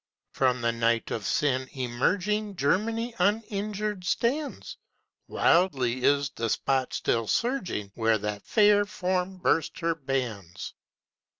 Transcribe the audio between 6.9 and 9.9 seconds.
still surging, Where that fair form burst